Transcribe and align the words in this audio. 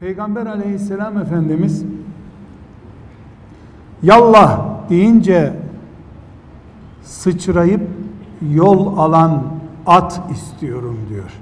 Peygamber 0.00 0.46
aleyhisselam 0.46 1.18
Efendimiz 1.18 1.84
yallah 4.02 4.60
deyince 4.90 5.52
sıçrayıp 7.02 7.80
yol 8.54 8.98
alan 8.98 9.42
at 9.86 10.20
istiyorum 10.32 10.98
diyor. 11.08 11.32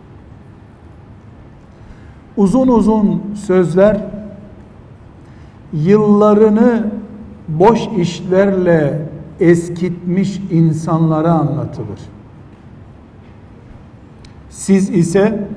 Uzun 2.36 2.68
uzun 2.68 3.34
sözler 3.46 4.04
yıllarını 5.73 6.91
boş 7.48 7.80
işlerle 7.98 9.09
eskitmiş 9.41 10.41
insanlara 10.50 11.32
anlatılır. 11.32 12.00
Siz 14.50 14.91
ise 14.91 15.48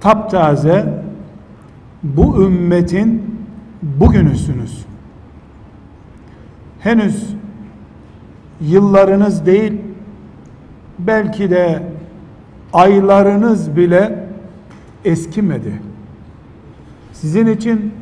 taptaze 0.00 0.97
bu 2.16 2.42
ümmetin 2.42 3.22
bugünüsünüz. 3.82 4.84
Henüz 6.80 7.34
yıllarınız 8.60 9.46
değil, 9.46 9.72
belki 10.98 11.50
de 11.50 11.82
aylarınız 12.72 13.76
bile 13.76 14.28
eskimedi. 15.04 15.72
Sizin 17.12 17.46
için 17.46 17.92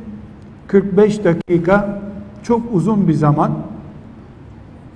45 0.66 1.24
dakika 1.24 2.02
çok 2.42 2.62
uzun 2.72 3.08
bir 3.08 3.14
zaman. 3.14 3.52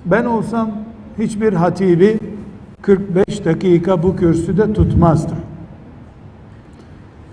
Ben 0.05 0.25
olsam 0.25 0.71
hiçbir 1.19 1.53
hatibi 1.53 2.19
45 2.81 3.45
dakika 3.45 4.03
bu 4.03 4.15
kürsüde 4.15 4.73
tutmazdım. 4.73 5.37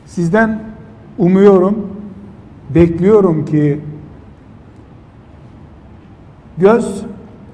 Sizden 0.06 0.67
umuyorum, 1.18 1.86
bekliyorum 2.74 3.44
ki 3.44 3.80
göz 6.58 7.04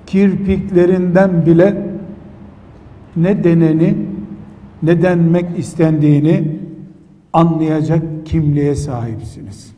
kirpiklerinden 0.07 1.47
bile 1.47 1.87
ne 3.17 3.45
deneni 3.45 3.97
ne 4.83 5.03
denmek 5.03 5.59
istendiğini 5.59 6.61
anlayacak 7.33 8.27
kimliğe 8.27 8.75
sahipsiniz. 8.75 9.75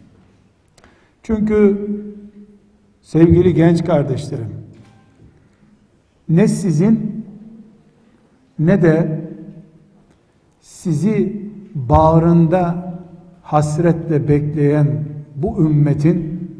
Çünkü 1.22 1.88
sevgili 3.02 3.54
genç 3.54 3.84
kardeşlerim 3.84 4.56
ne 6.28 6.48
sizin 6.48 7.24
ne 8.58 8.82
de 8.82 9.20
sizi 10.60 11.42
bağrında 11.74 12.85
hasretle 13.46 14.28
bekleyen 14.28 15.04
bu 15.36 15.62
ümmetin 15.62 16.50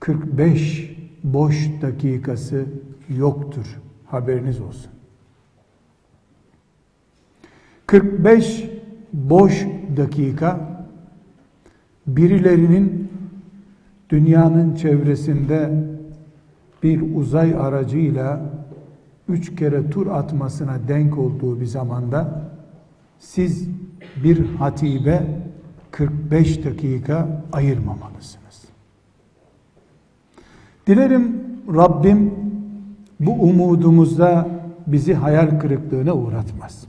45 0.00 0.96
boş 1.24 1.70
dakikası 1.82 2.64
yoktur. 3.08 3.80
Haberiniz 4.06 4.60
olsun. 4.60 4.90
45 7.86 8.70
boş 9.12 9.66
dakika 9.96 10.60
birilerinin 12.06 13.10
dünyanın 14.10 14.74
çevresinde 14.74 15.84
bir 16.82 17.16
uzay 17.16 17.54
aracıyla 17.54 18.40
üç 19.28 19.56
kere 19.56 19.90
tur 19.90 20.06
atmasına 20.06 20.78
denk 20.88 21.18
olduğu 21.18 21.60
bir 21.60 21.66
zamanda 21.66 22.50
siz 23.18 23.68
bir 24.24 24.46
hatibe 24.46 25.39
45 25.90 26.64
dakika 26.64 27.42
ayırmamalısınız. 27.52 28.64
Dilerim 30.86 31.36
Rabbim 31.74 32.34
bu 33.20 33.32
umudumuzda 33.32 34.48
bizi 34.86 35.14
hayal 35.14 35.60
kırıklığına 35.60 36.12
uğratmaz. 36.12 36.84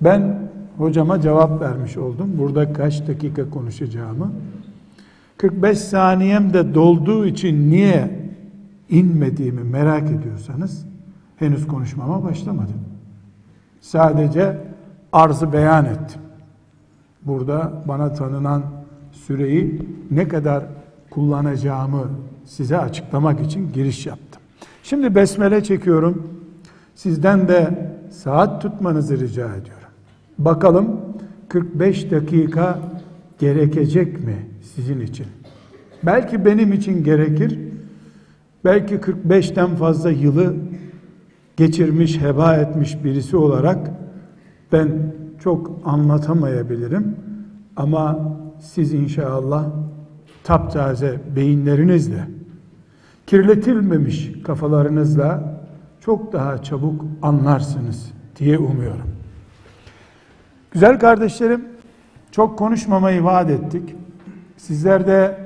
Ben 0.00 0.38
hocama 0.78 1.20
cevap 1.20 1.60
vermiş 1.60 1.96
oldum. 1.96 2.30
Burada 2.38 2.72
kaç 2.72 3.08
dakika 3.08 3.50
konuşacağımı. 3.50 4.32
45 5.36 5.78
saniyem 5.78 6.52
de 6.52 6.74
dolduğu 6.74 7.26
için 7.26 7.70
niye 7.70 8.20
inmediğimi 8.90 9.64
merak 9.64 10.10
ediyorsanız 10.10 10.86
henüz 11.36 11.66
konuşmama 11.66 12.24
başlamadım. 12.24 12.80
Sadece 13.80 14.56
arzı 15.12 15.52
beyan 15.52 15.84
ettim. 15.84 16.20
Burada 17.26 17.72
bana 17.88 18.12
tanınan 18.12 18.62
süreyi 19.12 19.82
ne 20.10 20.28
kadar 20.28 20.64
kullanacağımı 21.10 22.10
size 22.44 22.78
açıklamak 22.78 23.40
için 23.40 23.72
giriş 23.72 24.06
yaptım. 24.06 24.42
Şimdi 24.82 25.14
besmele 25.14 25.62
çekiyorum. 25.62 26.28
Sizden 26.94 27.48
de 27.48 27.90
saat 28.10 28.62
tutmanızı 28.62 29.20
rica 29.20 29.46
ediyorum. 29.46 29.88
Bakalım 30.38 31.00
45 31.48 32.10
dakika 32.10 32.78
gerekecek 33.38 34.24
mi 34.24 34.36
sizin 34.74 35.00
için? 35.00 35.26
Belki 36.02 36.44
benim 36.44 36.72
için 36.72 37.04
gerekir. 37.04 37.58
Belki 38.64 38.94
45'ten 38.94 39.76
fazla 39.76 40.10
yılı 40.10 40.54
geçirmiş, 41.56 42.20
heba 42.20 42.56
etmiş 42.56 43.04
birisi 43.04 43.36
olarak 43.36 43.90
ben 44.72 44.88
çok 45.42 45.70
anlatamayabilirim. 45.84 47.16
Ama 47.76 48.18
siz 48.60 48.92
inşallah 48.92 49.66
taptaze 50.44 51.20
beyinlerinizle, 51.36 52.28
kirletilmemiş 53.26 54.32
kafalarınızla 54.44 55.60
çok 56.00 56.32
daha 56.32 56.62
çabuk 56.62 57.04
anlarsınız 57.22 58.12
diye 58.38 58.58
umuyorum. 58.58 59.10
Güzel 60.70 60.98
kardeşlerim, 60.98 61.64
çok 62.30 62.58
konuşmamayı 62.58 63.24
vaat 63.24 63.50
ettik. 63.50 63.94
Sizler 64.56 65.06
de 65.06 65.38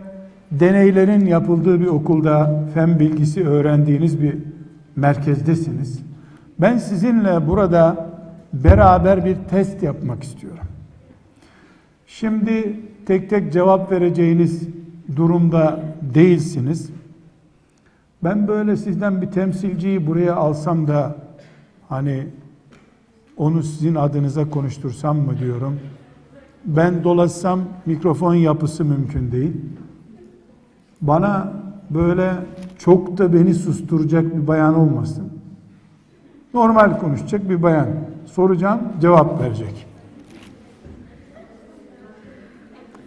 deneylerin 0.50 1.26
yapıldığı 1.26 1.80
bir 1.80 1.86
okulda 1.86 2.64
fen 2.74 3.00
bilgisi 3.00 3.48
öğrendiğiniz 3.48 4.22
bir 4.22 4.36
merkezdesiniz. 4.96 6.02
Ben 6.60 6.78
sizinle 6.78 7.48
burada 7.48 8.13
beraber 8.64 9.24
bir 9.24 9.36
test 9.50 9.82
yapmak 9.82 10.22
istiyorum. 10.22 10.64
Şimdi 12.06 12.80
tek 13.06 13.30
tek 13.30 13.52
cevap 13.52 13.92
vereceğiniz 13.92 14.68
durumda 15.16 15.80
değilsiniz. 16.14 16.90
Ben 18.24 18.48
böyle 18.48 18.76
sizden 18.76 19.22
bir 19.22 19.26
temsilciyi 19.26 20.06
buraya 20.06 20.34
alsam 20.34 20.88
da 20.88 21.16
hani 21.88 22.26
onu 23.36 23.62
sizin 23.62 23.94
adınıza 23.94 24.50
konuştursam 24.50 25.18
mı 25.18 25.38
diyorum. 25.38 25.80
Ben 26.64 27.04
dolaşsam 27.04 27.60
mikrofon 27.86 28.34
yapısı 28.34 28.84
mümkün 28.84 29.32
değil. 29.32 29.52
Bana 31.00 31.52
böyle 31.90 32.32
çok 32.78 33.18
da 33.18 33.32
beni 33.32 33.54
susturacak 33.54 34.36
bir 34.36 34.46
bayan 34.46 34.74
olmasın. 34.74 35.32
Normal 36.54 36.98
konuşacak 36.98 37.48
bir 37.48 37.62
bayan. 37.62 37.88
Soracağım, 38.26 38.80
cevap 39.00 39.42
verecek. 39.42 39.86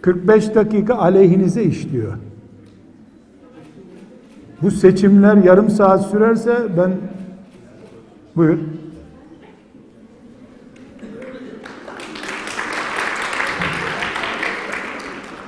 45 0.02 0.54
dakika 0.54 0.94
aleyhinize 0.94 1.62
işliyor. 1.62 2.12
Bu 4.62 4.70
seçimler 4.70 5.36
yarım 5.36 5.70
saat 5.70 6.06
sürerse 6.06 6.58
ben 6.76 6.92
buyur. 8.36 8.58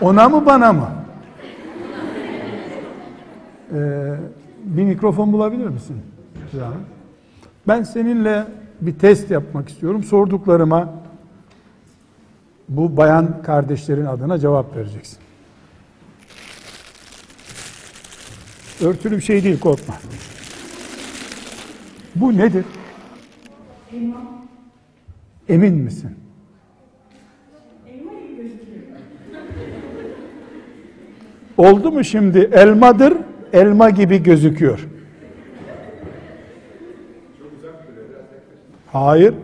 Ona 0.01 0.29
mı 0.29 0.47
bana 0.47 0.73
mı? 0.73 0.89
Ee, 3.75 4.15
bir 4.65 4.85
mikrofon 4.85 5.33
bulabilir 5.33 5.67
misin? 5.69 5.97
Ben 7.69 7.83
seninle 7.83 8.45
bir 8.81 8.99
test 8.99 9.31
yapmak 9.31 9.69
istiyorum. 9.69 10.05
Sorduklarıma 10.05 10.95
bu 12.69 12.97
bayan 12.97 13.43
kardeşlerin 13.43 14.07
adına 14.07 14.39
cevap 14.39 14.77
vereceksin. 14.77 15.19
Örtülü 18.81 19.17
bir 19.17 19.23
şey 19.23 19.45
değil 19.45 19.61
korkma. 19.61 19.95
Bu 22.17 22.37
nedir? 22.37 22.65
Emin 25.49 25.75
misin? 25.75 26.11
Oldu 31.57 31.93
mu 31.93 32.05
şimdi? 32.05 32.51
Elmadır, 32.53 33.15
elma 33.53 33.91
gibi 33.91 34.23
gözüküyor. 34.23 34.89
Hayır. 38.93 39.35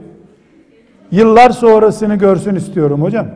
Yıllar 1.10 1.50
sonrasını 1.50 2.14
görsün 2.16 2.54
istiyorum 2.54 3.02
hocam. 3.02 3.26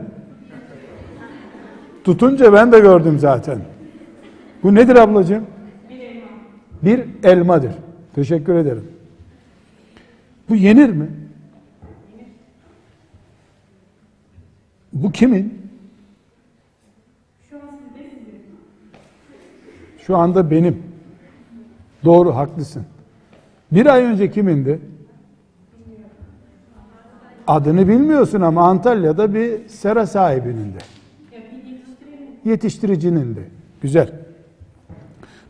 Tutunca 2.04 2.52
ben 2.52 2.72
de 2.72 2.80
gördüm 2.80 3.18
zaten. 3.18 3.58
Bu 4.62 4.74
nedir 4.74 4.96
ablacığım? 4.96 5.46
Bir. 6.82 7.00
Bir 7.00 7.04
elmadır. 7.24 7.72
Teşekkür 8.14 8.54
ederim. 8.54 8.84
Bu 10.48 10.56
yenir 10.56 10.90
mi? 10.90 11.10
Bu 14.92 15.12
kimin? 15.12 15.60
Şu 19.98 20.16
anda 20.16 20.50
benim. 20.50 20.82
Doğru, 22.04 22.36
haklısın. 22.36 22.84
Bir 23.72 23.86
ay 23.86 24.04
önce 24.04 24.30
kimindi? 24.30 24.80
Adını 27.50 27.88
bilmiyorsun 27.88 28.40
ama 28.40 28.68
Antalya'da 28.68 29.34
bir 29.34 29.68
sera 29.68 30.06
sahibinin 30.06 30.74
de. 30.74 30.78
Yetiştiricinin 32.44 33.36
de. 33.36 33.40
Güzel. 33.82 34.12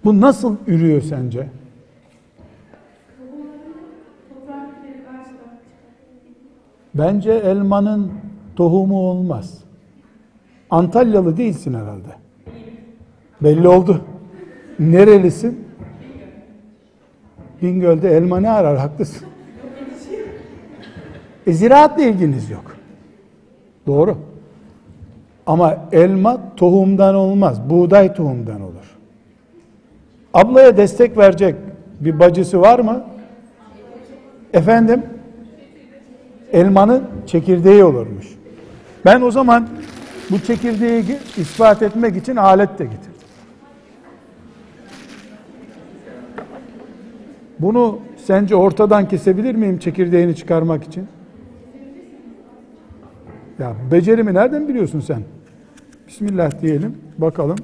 Bu 0.05 0.21
nasıl 0.21 0.57
ürüyor 0.67 1.03
sence? 1.03 1.49
Bence 6.95 7.33
elmanın 7.33 8.13
tohumu 8.57 8.99
olmaz. 8.99 9.59
Antalyalı 10.71 11.37
değilsin 11.37 11.75
herhalde. 11.75 12.15
Belli 13.41 13.69
oldu. 13.69 14.01
Nerelisin? 14.79 15.69
Bingöl'de 17.63 18.17
elma 18.17 18.41
ne 18.41 18.51
arar? 18.51 18.79
Haklısın. 18.79 19.30
E, 21.47 21.53
ziraatla 21.53 22.03
ilginiz 22.03 22.51
yok. 22.51 22.77
Doğru. 23.87 24.17
Ama 25.47 25.77
elma 25.93 26.41
tohumdan 26.57 27.15
olmaz. 27.15 27.71
Buğday 27.71 28.15
tohumdan 28.15 28.61
olur. 28.61 28.97
Ablaya 30.35 30.77
destek 30.77 31.19
verecek 31.19 31.55
bir 32.01 32.19
bacısı 32.21 32.61
var 32.61 32.79
mı? 32.79 33.05
Efendim? 34.53 35.03
Elmanın 36.53 37.05
çekirdeği 37.27 37.85
olurmuş. 37.85 38.27
Ben 39.05 39.21
o 39.21 39.31
zaman 39.31 39.69
bu 40.31 40.39
çekirdeği 40.39 41.05
ispat 41.37 41.83
etmek 41.83 42.17
için 42.17 42.37
alet 42.37 42.79
de 42.79 42.85
getirdim. 42.85 43.11
Bunu 47.59 47.99
sence 48.27 48.57
ortadan 48.57 49.09
kesebilir 49.09 49.55
miyim 49.55 49.79
çekirdeğini 49.79 50.37
çıkarmak 50.37 50.85
için? 50.85 51.09
Ya 53.61 53.77
becerimi 53.91 54.35
nereden 54.35 54.69
biliyorsun 54.69 55.01
sen? 55.01 55.23
Bismillah 56.09 56.61
diyelim. 56.63 56.99
Bakalım. 57.19 57.57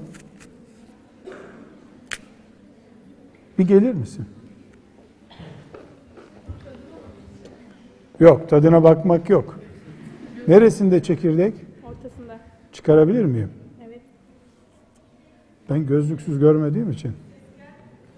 Bir 3.58 3.68
gelir 3.68 3.94
misin? 3.94 4.26
Yok, 8.20 8.48
tadına 8.48 8.82
bakmak 8.84 9.30
yok. 9.30 9.58
Neresinde 10.48 11.02
çekirdek? 11.02 11.54
Ortasında. 11.84 12.38
Çıkarabilir 12.72 13.24
miyim? 13.24 13.50
Evet. 13.86 14.00
Ben 15.70 15.86
gözlüksüz 15.86 16.38
görmediğim 16.38 16.90
için. 16.90 17.12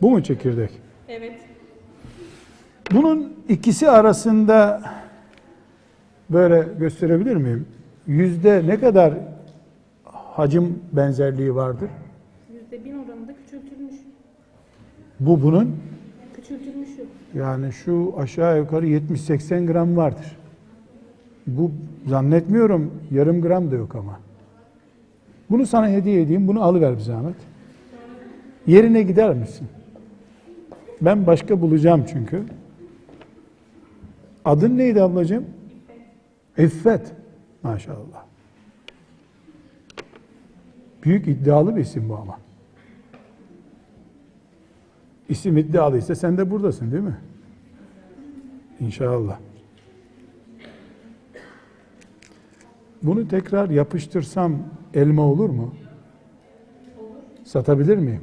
Bu 0.02 0.10
mu 0.10 0.22
çekirdek? 0.22 0.70
Evet. 1.08 1.38
Bunun 2.92 3.34
ikisi 3.48 3.90
arasında 3.90 4.82
böyle 6.30 6.66
gösterebilir 6.78 7.36
miyim? 7.36 7.66
Yüzde 8.06 8.62
ne 8.66 8.80
kadar 8.80 9.14
hacim 10.04 10.78
benzerliği 10.92 11.54
vardır? 11.54 11.88
Yüzde 12.52 12.84
bin 12.84 12.92
oranında 12.98 13.32
küçültülmüş. 13.44 13.94
Bu 15.20 15.42
bunun 15.42 15.76
Küçültülmüşü. 16.34 17.04
yani 17.34 17.72
şu 17.72 18.14
aşağı 18.19 18.58
yukarı 18.58 18.86
70-80 18.86 19.66
gram 19.66 19.96
vardır. 19.96 20.36
Bu 21.46 21.70
zannetmiyorum 22.06 22.90
yarım 23.10 23.42
gram 23.42 23.70
da 23.70 23.75
yok 23.75 23.94
ama. 23.94 24.20
Bunu 25.50 25.66
sana 25.66 25.88
hediye 25.88 26.22
edeyim, 26.22 26.48
bunu 26.48 26.62
alıver 26.62 26.94
bir 26.94 27.00
zahmet. 27.00 27.34
Yerine 28.66 29.02
gider 29.02 29.34
misin? 29.34 29.69
Ben 31.00 31.26
başka 31.26 31.60
bulacağım 31.60 32.04
çünkü. 32.12 32.42
Adın 34.44 34.78
neydi 34.78 35.02
ablacığım? 35.02 35.44
İffet. 36.58 37.12
Maşallah. 37.62 38.25
Büyük 41.02 41.28
iddialı 41.28 41.76
bir 41.76 41.81
isim 41.81 42.08
bu 42.08 42.16
ama. 42.16 42.38
İsim 45.28 45.56
iddialıysa 45.56 46.14
sen 46.14 46.38
de 46.38 46.50
buradasın 46.50 46.93
değil 46.93 47.02
mi? 47.02 47.16
İnşallah. 48.81 49.38
Bunu 53.02 53.28
tekrar 53.28 53.70
yapıştırsam 53.70 54.56
elma 54.94 55.22
olur 55.22 55.50
mu? 55.50 55.75
Satabilir 57.44 57.96
miyim? 57.96 58.22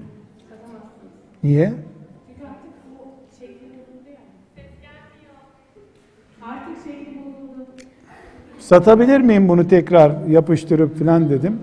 Niye? 1.43 1.73
Satabilir 8.65 9.21
miyim 9.21 9.47
bunu 9.47 9.67
tekrar 9.67 10.11
yapıştırıp 10.29 10.97
filan 10.97 11.29
dedim. 11.29 11.59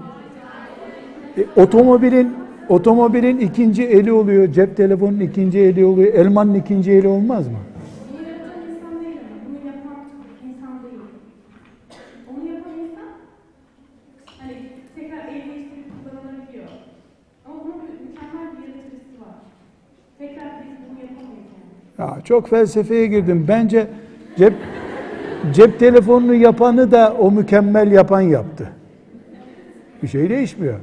E, 1.38 1.60
otomobilin 1.60 2.34
otomobilin 2.68 3.38
ikinci 3.38 3.82
eli 3.82 4.12
oluyor, 4.12 4.52
cep 4.52 4.76
telefonunun 4.76 5.20
ikinci 5.20 5.58
eli 5.58 5.84
oluyor, 5.84 6.14
elmanın 6.14 6.54
ikinci 6.54 6.92
eli 6.92 7.08
olmaz 7.08 7.48
mı? 7.48 7.54
Hani. 14.38 14.56
Ya 21.98 22.18
çok 22.24 22.48
felsefeye 22.48 23.06
girdim. 23.06 23.44
Bence 23.48 23.86
cep 24.36 24.54
cep 25.54 25.78
telefonunu 25.78 26.34
yapanı 26.34 26.90
da 26.90 27.16
o 27.18 27.30
mükemmel 27.30 27.92
yapan 27.92 28.20
yaptı. 28.20 28.68
Bir 30.02 30.08
şey 30.08 30.30
değişmiyor. 30.30 30.78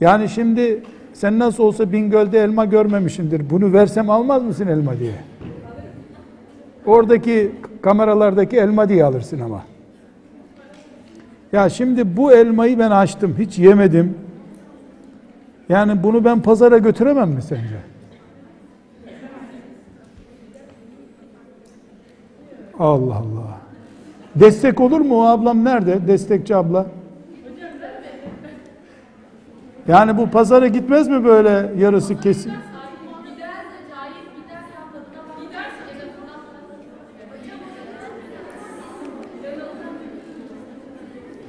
Yani 0.00 0.28
şimdi 0.28 0.82
sen 1.12 1.38
nasıl 1.38 1.62
olsa 1.62 1.92
Bingöl'de 1.92 2.38
elma 2.38 2.64
görmemişsindir. 2.64 3.50
Bunu 3.50 3.72
versem 3.72 4.10
almaz 4.10 4.42
mısın 4.42 4.66
elma 4.66 4.98
diye? 4.98 5.14
Oradaki 6.86 7.52
kameralardaki 7.82 8.56
elma 8.56 8.88
diye 8.88 9.04
alırsın 9.04 9.40
ama. 9.40 9.62
Ya 11.52 11.68
şimdi 11.68 12.16
bu 12.16 12.32
elmayı 12.32 12.78
ben 12.78 12.90
açtım. 12.90 13.36
Hiç 13.38 13.58
yemedim. 13.58 14.14
Yani 15.68 16.02
bunu 16.02 16.24
ben 16.24 16.40
pazara 16.40 16.78
götüremem 16.78 17.28
mi 17.30 17.42
sence? 17.42 17.91
Allah 22.82 23.14
Allah. 23.14 23.58
Destek 24.34 24.80
olur 24.80 25.00
mu 25.00 25.20
o 25.22 25.26
ablam 25.26 25.64
nerede? 25.64 26.06
Destekçi 26.06 26.56
abla. 26.56 26.86
Yani 29.88 30.18
bu 30.18 30.30
pazara 30.30 30.66
gitmez 30.66 31.08
mi 31.08 31.24
böyle 31.24 31.72
yarısı 31.78 32.20
kesin? 32.20 32.52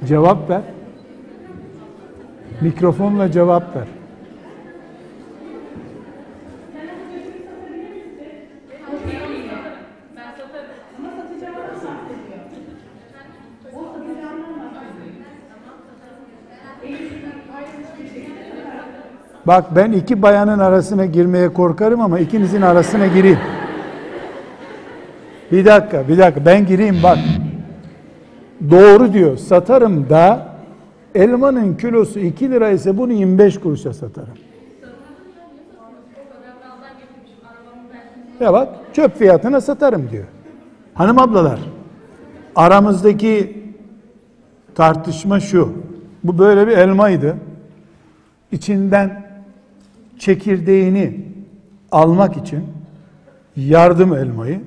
Cevap 0.08 0.50
ver. 0.50 0.62
Mikrofonla 2.60 3.32
cevap 3.32 3.76
ver. 3.76 3.93
Bak 19.46 19.76
ben 19.76 19.92
iki 19.92 20.22
bayanın 20.22 20.58
arasına 20.58 21.06
girmeye 21.06 21.52
korkarım 21.52 22.00
ama 22.00 22.18
ikinizin 22.18 22.62
arasına 22.62 23.06
gireyim. 23.06 23.38
Bir 25.52 25.64
dakika, 25.64 26.08
bir 26.08 26.18
dakika 26.18 26.46
ben 26.46 26.66
gireyim 26.66 26.96
bak. 27.02 27.18
Doğru 28.70 29.12
diyor. 29.12 29.36
Satarım 29.36 30.10
da 30.10 30.48
elmanın 31.14 31.74
kilosu 31.74 32.18
2 32.18 32.50
lira 32.50 32.70
ise 32.70 32.98
bunu 32.98 33.12
25 33.12 33.60
kuruşa 33.60 33.92
satarım. 33.92 34.34
Ya 38.40 38.52
bak 38.52 38.68
çöp 38.92 39.18
fiyatına 39.18 39.60
satarım 39.60 40.10
diyor. 40.10 40.24
Hanım 40.94 41.18
ablalar 41.18 41.58
aramızdaki 42.56 43.62
tartışma 44.74 45.40
şu. 45.40 45.72
Bu 46.24 46.38
böyle 46.38 46.66
bir 46.66 46.72
elmaydı. 46.78 47.36
İçinden 48.52 49.23
çekirdeğini 50.18 51.20
almak 51.92 52.36
için 52.36 52.64
yardım 53.56 54.14
elmayı 54.14 54.60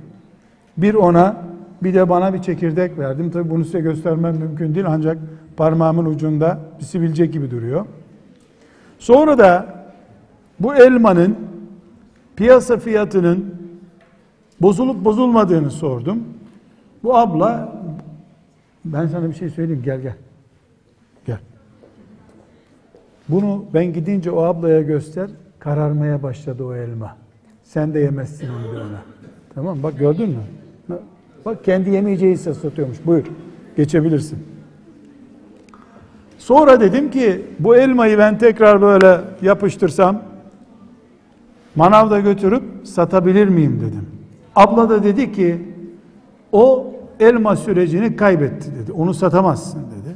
bir 0.77 0.93
ona 0.93 1.47
bir 1.83 1.93
de 1.93 2.09
bana 2.09 2.33
bir 2.33 2.41
çekirdek 2.41 2.99
verdim. 2.99 3.31
Tabi 3.31 3.49
bunu 3.49 3.65
size 3.65 3.79
göstermem 3.79 4.37
mümkün 4.37 4.75
değil 4.75 4.85
ancak 4.89 5.17
parmağımın 5.57 6.05
ucunda 6.05 6.59
bir 6.79 6.85
sivilce 6.85 7.25
gibi 7.25 7.51
duruyor. 7.51 7.85
Sonra 8.99 9.37
da 9.37 9.65
bu 10.59 10.75
elmanın 10.75 11.35
piyasa 12.35 12.77
fiyatının 12.77 13.55
bozulup 14.61 15.05
bozulmadığını 15.05 15.71
sordum. 15.71 16.23
Bu 17.03 17.17
abla 17.17 17.73
ben 18.85 19.07
sana 19.07 19.29
bir 19.29 19.35
şey 19.35 19.49
söyleyeyim 19.49 19.81
gel. 19.85 20.01
Gel. 20.01 20.15
Bunu 23.29 23.65
ben 23.73 23.93
gidince 23.93 24.31
o 24.31 24.41
ablaya 24.41 24.81
göster. 24.81 25.29
Kararmaya 25.59 26.23
başladı 26.23 26.63
o 26.63 26.75
elma. 26.75 27.15
Sen 27.63 27.93
de 27.93 27.99
yemezsin 27.99 28.47
onu 28.49 28.75
de 28.75 28.79
ona. 28.79 29.01
Tamam 29.55 29.83
bak 29.83 29.99
gördün 29.99 30.29
mü? 30.29 30.43
Bak 31.45 31.63
kendi 31.63 31.89
yemeyeceği 31.89 32.33
ise 32.33 32.53
satıyormuş. 32.53 32.97
Buyur. 33.05 33.25
Geçebilirsin. 33.77 34.39
Sonra 36.37 36.79
dedim 36.79 37.11
ki 37.11 37.45
bu 37.59 37.75
elmayı 37.75 38.17
ben 38.17 38.37
tekrar 38.37 38.81
böyle 38.81 39.21
yapıştırsam 39.41 40.21
manavda 41.75 42.19
götürüp 42.19 42.63
satabilir 42.83 43.47
miyim 43.47 43.81
dedim. 43.81 44.05
Abla 44.55 44.89
da 44.89 45.03
dedi 45.03 45.31
ki 45.31 45.57
o 46.51 46.93
elma 47.19 47.55
sürecini 47.55 48.15
kaybetti 48.15 48.71
dedi. 48.75 48.91
Onu 48.91 49.13
satamazsın 49.13 49.79
dedi. 49.79 50.15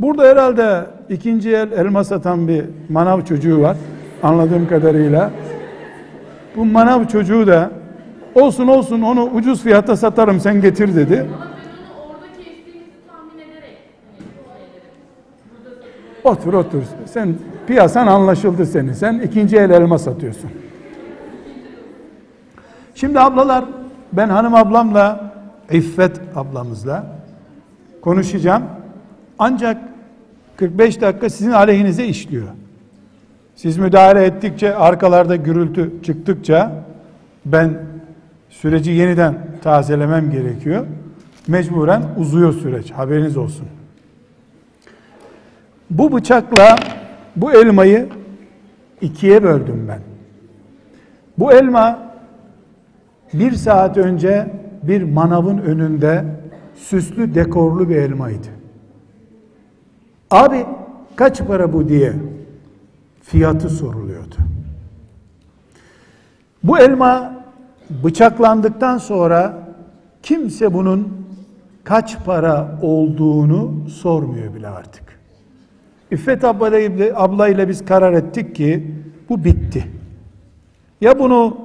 Burada 0.00 0.24
herhalde 0.24 0.86
ikinci 1.10 1.50
el 1.50 1.72
elma 1.72 2.04
satan 2.04 2.48
bir 2.48 2.64
manav 2.88 3.24
çocuğu 3.24 3.60
var. 3.60 3.76
Anladığım 4.22 4.68
kadarıyla. 4.68 5.30
Bu 6.56 6.64
manav 6.64 7.04
çocuğu 7.04 7.46
da 7.46 7.70
olsun 8.34 8.66
olsun 8.66 9.02
onu 9.02 9.24
ucuz 9.24 9.62
fiyata 9.62 9.96
satarım 9.96 10.40
sen 10.40 10.60
getir 10.60 10.96
dedi. 10.96 11.26
Otur 16.24 16.54
otur. 16.54 16.82
Sen 17.06 17.34
piyasan 17.66 18.06
anlaşıldı 18.06 18.66
senin. 18.66 18.92
Sen 18.92 19.18
ikinci 19.18 19.56
el 19.56 19.70
elma 19.70 19.98
satıyorsun. 19.98 20.50
Şimdi 22.94 23.20
ablalar 23.20 23.64
ben 24.12 24.28
hanım 24.28 24.54
ablamla 24.54 25.32
İffet 25.70 26.20
ablamızla 26.36 27.06
konuşacağım. 28.00 28.62
Ancak 29.38 29.89
45 30.60 31.00
dakika 31.00 31.30
sizin 31.30 31.50
aleyhinize 31.50 32.06
işliyor. 32.06 32.46
Siz 33.56 33.78
müdahale 33.78 34.24
ettikçe 34.24 34.74
arkalarda 34.74 35.36
gürültü 35.36 35.92
çıktıkça 36.02 36.84
ben 37.44 37.78
süreci 38.50 38.90
yeniden 38.90 39.38
tazelemem 39.62 40.30
gerekiyor. 40.30 40.86
Mecburen 41.48 42.02
uzuyor 42.18 42.52
süreç. 42.52 42.90
Haberiniz 42.90 43.36
olsun. 43.36 43.66
Bu 45.90 46.12
bıçakla 46.12 46.76
bu 47.36 47.52
elmayı 47.52 48.08
ikiye 49.00 49.42
böldüm 49.42 49.86
ben. 49.88 50.00
Bu 51.38 51.52
elma 51.52 52.12
bir 53.32 53.52
saat 53.52 53.96
önce 53.96 54.50
bir 54.82 55.02
manavın 55.02 55.58
önünde 55.58 56.24
süslü 56.74 57.34
dekorlu 57.34 57.88
bir 57.88 57.96
elmaydı. 57.96 58.59
Abi 60.30 60.66
kaç 61.16 61.46
para 61.46 61.72
bu 61.72 61.88
diye 61.88 62.12
fiyatı 63.22 63.68
soruluyordu. 63.68 64.34
Bu 66.64 66.78
elma 66.78 67.32
bıçaklandıktan 68.04 68.98
sonra 68.98 69.58
kimse 70.22 70.74
bunun 70.74 71.26
kaç 71.84 72.24
para 72.24 72.78
olduğunu 72.82 73.88
sormuyor 73.88 74.54
bile 74.54 74.68
artık. 74.68 75.02
İffet 76.10 76.44
ablayla, 76.44 77.68
biz 77.68 77.84
karar 77.84 78.12
ettik 78.12 78.54
ki 78.54 78.94
bu 79.28 79.44
bitti. 79.44 79.84
Ya 81.00 81.18
bunu 81.18 81.56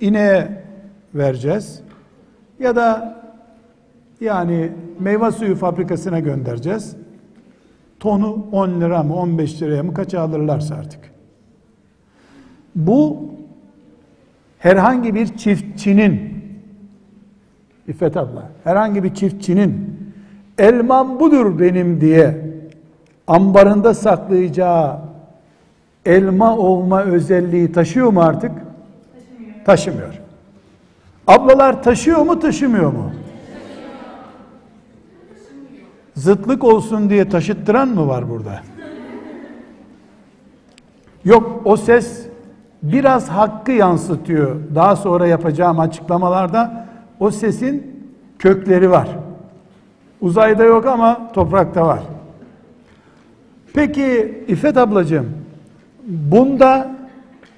ineğe 0.00 0.64
vereceğiz 1.14 1.80
ya 2.60 2.76
da 2.76 3.16
yani 4.20 4.72
meyve 5.00 5.30
suyu 5.30 5.56
fabrikasına 5.56 6.20
göndereceğiz. 6.20 6.96
Tonu 8.00 8.46
10 8.52 8.80
lira 8.80 9.02
mı 9.02 9.14
15 9.16 9.62
liraya 9.62 9.82
mı 9.82 9.94
kaça 9.94 10.20
alırlarsa 10.20 10.74
artık. 10.74 11.00
Bu 12.74 13.18
herhangi 14.58 15.14
bir 15.14 15.36
çiftçinin 15.36 16.44
İffet 17.88 18.16
abla 18.16 18.50
herhangi 18.64 19.04
bir 19.04 19.14
çiftçinin 19.14 19.96
elmam 20.58 21.20
budur 21.20 21.58
benim 21.58 22.00
diye 22.00 22.46
ambarında 23.26 23.94
saklayacağı 23.94 24.98
elma 26.06 26.56
olma 26.56 27.02
özelliği 27.02 27.72
taşıyor 27.72 28.12
mu 28.12 28.20
artık? 28.20 28.52
Taşımıyor. 28.52 29.64
Taşımıyor. 29.64 30.20
Ablalar 31.26 31.82
taşıyor 31.82 32.18
mu 32.18 32.40
taşımıyor 32.40 32.92
mu? 32.92 33.12
Zıtlık 36.16 36.64
olsun 36.64 37.10
diye 37.10 37.28
taşıttıran 37.28 37.88
mı 37.88 38.08
var 38.08 38.30
burada? 38.30 38.60
Yok 41.24 41.62
o 41.64 41.76
ses 41.76 42.26
biraz 42.82 43.28
hakkı 43.28 43.72
yansıtıyor. 43.72 44.56
Daha 44.74 44.96
sonra 44.96 45.26
yapacağım 45.26 45.80
açıklamalarda 45.80 46.86
o 47.20 47.30
sesin 47.30 48.06
kökleri 48.38 48.90
var. 48.90 49.08
Uzayda 50.20 50.64
yok 50.64 50.86
ama 50.86 51.32
toprakta 51.32 51.86
var. 51.86 52.00
Peki 53.74 54.38
İffet 54.48 54.76
ablacığım 54.76 55.30
bunda 56.06 56.90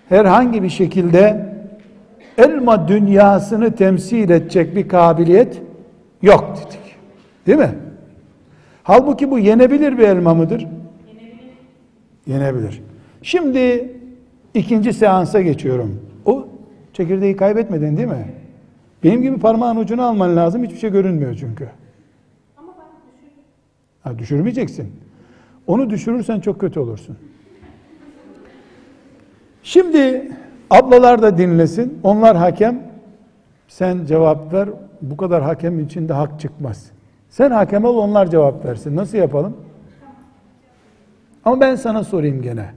herhangi 0.08 0.62
bir 0.62 0.68
şekilde 0.70 1.54
elma 2.38 2.88
dünyasını 2.88 3.74
temsil 3.74 4.30
edecek 4.30 4.76
bir 4.76 4.88
kabiliyet 4.88 5.62
yok 6.22 6.54
dedik. 6.56 6.96
Değil 7.46 7.58
mi? 7.58 7.87
Halbuki 8.88 9.30
bu 9.30 9.38
yenebilir 9.38 9.98
bir 9.98 10.02
elma 10.02 10.34
mıdır? 10.34 10.60
Yenebilir. 11.06 11.50
Yenebilir. 12.26 12.82
Şimdi 13.22 13.92
ikinci 14.54 14.92
seansa 14.92 15.40
geçiyorum. 15.40 16.00
O 16.26 16.48
çekirdeği 16.92 17.36
kaybetmedin 17.36 17.96
değil 17.96 18.08
mi? 18.08 18.34
Benim 19.04 19.22
gibi 19.22 19.38
parmağın 19.38 19.76
ucunu 19.76 20.02
alman 20.02 20.36
lazım. 20.36 20.64
Hiçbir 20.64 20.76
şey 20.76 20.90
görünmüyor 20.90 21.36
çünkü. 21.40 21.68
Ama 22.56 22.72
düşün. 22.72 23.32
Ha, 24.02 24.18
düşürmeyeceksin. 24.18 24.92
Onu 25.66 25.90
düşürürsen 25.90 26.40
çok 26.40 26.60
kötü 26.60 26.80
olursun. 26.80 27.16
Şimdi 29.62 30.32
ablalar 30.70 31.22
da 31.22 31.38
dinlesin. 31.38 31.98
Onlar 32.02 32.36
hakem. 32.36 32.82
Sen 33.68 34.04
cevap 34.06 34.52
ver. 34.52 34.68
Bu 35.02 35.16
kadar 35.16 35.42
hakem 35.42 35.80
içinde 35.80 36.12
hak 36.12 36.40
çıkmaz. 36.40 36.97
Sen 37.30 37.50
hakem 37.50 37.84
ol 37.84 37.96
onlar 37.96 38.30
cevap 38.30 38.64
versin. 38.64 38.96
Nasıl 38.96 39.18
yapalım? 39.18 39.56
Ama 41.44 41.60
ben 41.60 41.74
sana 41.74 42.04
sorayım 42.04 42.42
gene. 42.42 42.70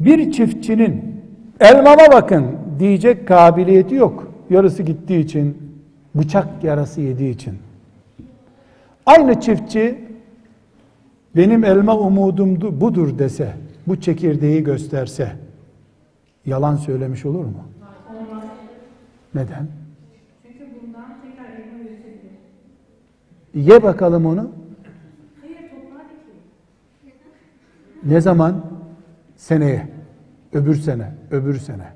Bir 0.00 0.32
çiftçinin 0.32 1.22
elmama 1.60 2.02
bakın 2.12 2.46
diyecek 2.78 3.28
kabiliyeti 3.28 3.94
yok. 3.94 4.32
Yarısı 4.50 4.82
gittiği 4.82 5.20
için, 5.20 5.72
bıçak 6.14 6.64
yarası 6.64 7.00
yediği 7.00 7.34
için. 7.34 7.58
Aynı 9.06 9.40
çiftçi 9.40 9.98
benim 11.36 11.64
elma 11.64 11.98
umudum 11.98 12.80
budur 12.80 13.18
dese, 13.18 13.52
bu 13.86 14.00
çekirdeği 14.00 14.64
gösterse 14.64 15.32
yalan 16.46 16.76
söylemiş 16.76 17.26
olur 17.26 17.44
mu? 17.44 17.64
Neden? 19.34 19.66
Çünkü 20.42 20.64
bundan 20.82 21.04
tekrar 21.22 21.44
elma 21.44 21.78
üretebilir. 21.78 22.30
Ye 23.54 23.82
bakalım 23.82 24.26
onu. 24.26 24.50
Ne 28.02 28.20
zaman? 28.20 28.54
Seneye. 29.36 29.88
Öbür 30.52 30.74
sene, 30.74 31.12
öbür 31.30 31.54
sene. 31.54 31.86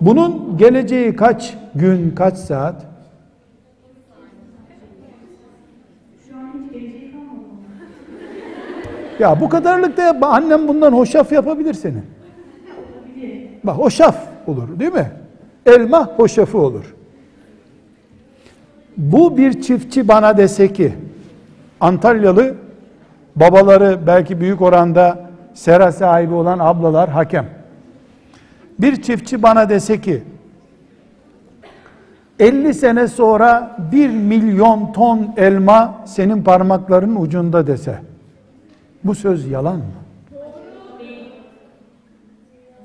Bunun 0.00 0.56
geleceği 0.56 1.16
kaç 1.16 1.58
gün, 1.74 2.10
kaç 2.10 2.36
saat? 2.36 2.86
Ya 9.18 9.40
bu 9.40 9.48
kadarlıkta 9.48 10.02
yap. 10.02 10.22
Annem 10.22 10.68
bundan 10.68 10.92
hoşaf 10.92 11.32
yapabilir. 11.32 11.74
Olabilir. 11.74 12.02
Bak 13.64 13.78
hoşaf 13.78 14.28
olur 14.46 14.78
değil 14.78 14.92
mi? 14.92 15.10
Elma 15.66 16.06
hoşafı 16.06 16.58
olur. 16.58 16.94
Bu 18.96 19.36
bir 19.36 19.62
çiftçi 19.62 20.08
bana 20.08 20.36
dese 20.36 20.72
ki 20.72 20.92
Antalyalı 21.80 22.54
babaları 23.36 23.98
belki 24.06 24.40
büyük 24.40 24.62
oranda 24.62 25.30
sera 25.54 25.92
sahibi 25.92 26.34
olan 26.34 26.58
ablalar 26.58 27.10
hakem. 27.10 27.46
Bir 28.78 29.02
çiftçi 29.02 29.42
bana 29.42 29.68
dese 29.68 30.00
ki 30.00 30.22
50 32.38 32.74
sene 32.74 33.08
sonra 33.08 33.76
1 33.92 34.10
milyon 34.10 34.92
ton 34.92 35.34
elma 35.36 35.94
senin 36.04 36.42
parmaklarının 36.42 37.16
ucunda 37.16 37.66
dese 37.66 37.98
bu 39.04 39.14
söz 39.14 39.46
yalan 39.46 39.76
mı? 39.76 39.82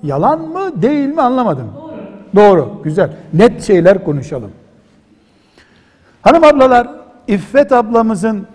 Yalan 0.03 0.41
mı 0.41 0.81
değil 0.81 1.07
mi 1.07 1.21
anlamadım. 1.21 1.71
Doğru. 2.35 2.81
güzel. 2.83 3.09
Net 3.33 3.63
şeyler 3.63 4.03
konuşalım. 4.03 4.51
Hanım 6.21 6.43
ablalar, 6.43 6.88
İffet 7.27 7.71
ablamızın 7.71 8.47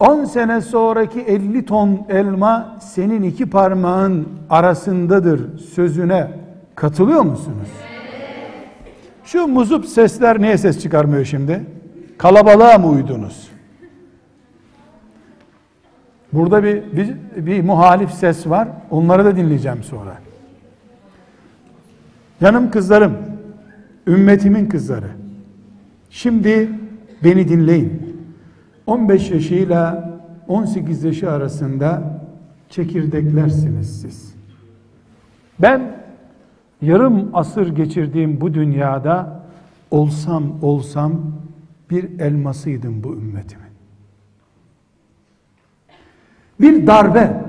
10 0.00 0.24
sene 0.24 0.60
sonraki 0.60 1.20
50 1.20 1.64
ton 1.64 2.06
elma 2.08 2.76
senin 2.80 3.22
iki 3.22 3.50
parmağın 3.50 4.28
arasındadır 4.50 5.58
sözüne 5.58 6.30
katılıyor 6.74 7.22
musunuz? 7.22 7.68
Şu 9.24 9.46
muzup 9.46 9.86
sesler 9.86 10.42
niye 10.42 10.58
ses 10.58 10.82
çıkarmıyor 10.82 11.24
şimdi? 11.24 11.64
Kalabalığa 12.18 12.78
mı 12.78 12.86
uydunuz? 12.86 13.50
Burada 16.32 16.62
bir, 16.64 16.82
bir, 16.96 17.16
bir 17.36 17.62
muhalif 17.62 18.10
ses 18.10 18.46
var. 18.46 18.68
Onları 18.90 19.24
da 19.24 19.36
dinleyeceğim 19.36 19.82
sonra. 19.82 20.14
Canım 22.40 22.70
kızlarım, 22.70 23.16
ümmetimin 24.06 24.68
kızları. 24.68 25.10
Şimdi 26.10 26.70
beni 27.24 27.48
dinleyin. 27.48 28.16
15 28.86 29.30
yaşıyla 29.30 30.10
18 30.48 31.04
yaşı 31.04 31.30
arasında 31.30 32.20
çekirdeklersiniz 32.70 34.00
siz. 34.00 34.34
Ben 35.58 35.96
yarım 36.82 37.30
asır 37.32 37.76
geçirdiğim 37.76 38.40
bu 38.40 38.54
dünyada 38.54 39.42
olsam 39.90 40.44
olsam 40.62 41.20
bir 41.90 42.20
elmasıydım 42.20 43.04
bu 43.04 43.12
ümmetimin. 43.14 43.70
Bir 46.60 46.86
darbe, 46.86 47.44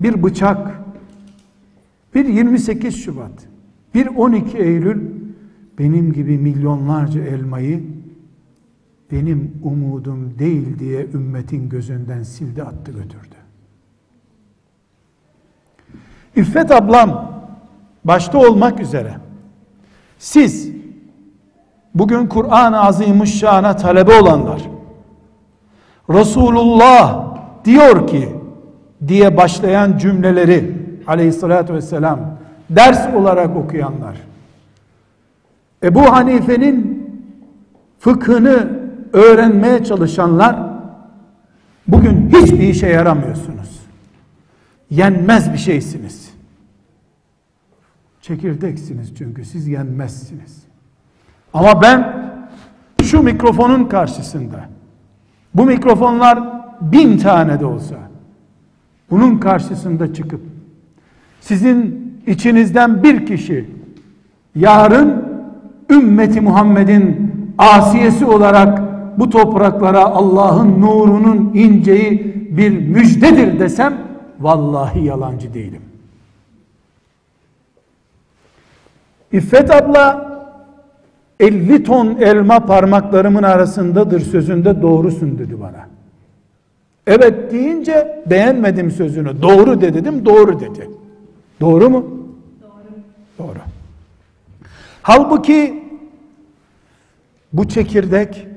bir 0.00 0.22
bıçak, 0.22 0.80
bir 2.14 2.24
28 2.24 3.04
Şubat, 3.04 3.32
bir 3.94 4.06
12 4.06 4.58
Eylül 4.58 5.19
benim 5.80 6.12
gibi 6.12 6.38
milyonlarca 6.38 7.20
elmayı 7.20 7.82
benim 9.12 9.54
umudum 9.62 10.38
değil 10.38 10.78
diye 10.78 11.06
ümmetin 11.06 11.68
gözünden 11.68 12.22
sildi 12.22 12.62
attı 12.62 12.92
götürdü. 12.92 13.34
İffet 16.36 16.70
ablam 16.70 17.32
başta 18.04 18.38
olmak 18.38 18.80
üzere 18.80 19.14
siz 20.18 20.70
bugün 21.94 22.26
Kur'an-ı 22.26 22.80
Azimuşşan'a 22.80 23.76
talebe 23.76 24.20
olanlar 24.20 24.62
Resulullah 26.10 27.36
diyor 27.64 28.06
ki 28.06 28.28
diye 29.08 29.36
başlayan 29.36 29.98
cümleleri 29.98 30.74
aleyhissalatü 31.06 31.74
vesselam 31.74 32.20
ders 32.70 33.14
olarak 33.14 33.56
okuyanlar 33.56 34.29
Ebu 35.82 36.00
Hanife'nin 36.00 37.00
fıkhını 37.98 38.80
öğrenmeye 39.12 39.84
çalışanlar 39.84 40.56
bugün 41.88 42.30
hiçbir 42.30 42.68
işe 42.68 42.86
yaramıyorsunuz. 42.86 43.80
Yenmez 44.90 45.52
bir 45.52 45.58
şeysiniz. 45.58 46.30
Çekirdeksiniz 48.20 49.14
çünkü 49.18 49.44
siz 49.44 49.68
yenmezsiniz. 49.68 50.62
Ama 51.54 51.82
ben 51.82 52.30
şu 53.02 53.22
mikrofonun 53.22 53.84
karşısında 53.84 54.60
bu 55.54 55.64
mikrofonlar 55.64 56.38
bin 56.80 57.18
tane 57.18 57.60
de 57.60 57.66
olsa 57.66 57.94
bunun 59.10 59.38
karşısında 59.38 60.14
çıkıp 60.14 60.40
sizin 61.40 62.10
içinizden 62.26 63.02
bir 63.02 63.26
kişi 63.26 63.70
yarın 64.54 65.29
ümmeti 65.90 66.40
Muhammed'in 66.40 67.32
asiyesi 67.58 68.26
olarak 68.26 68.82
bu 69.18 69.30
topraklara 69.30 70.04
Allah'ın 70.04 70.80
nurunun 70.80 71.50
inceyi 71.54 72.34
bir 72.50 72.70
müjdedir 72.70 73.58
desem 73.58 73.94
vallahi 74.40 75.04
yalancı 75.04 75.54
değilim. 75.54 75.82
İffet 79.32 79.70
abla 79.70 80.30
50 81.40 81.84
ton 81.84 82.16
elma 82.20 82.66
parmaklarımın 82.66 83.42
arasındadır 83.42 84.20
sözünde 84.20 84.82
doğrusun 84.82 85.38
dedi 85.38 85.60
bana. 85.60 85.88
Evet 87.06 87.52
deyince 87.52 88.22
beğenmedim 88.26 88.90
sözünü. 88.90 89.42
Doğru 89.42 89.80
de 89.80 89.94
dedim, 89.94 90.26
doğru 90.26 90.60
dedi. 90.60 90.90
Doğru 91.60 91.90
mu? 91.90 92.06
Doğru. 92.62 93.48
Doğru. 93.48 93.58
Halbuki 95.02 95.79
bu 97.52 97.68
çekirdek 97.68 98.48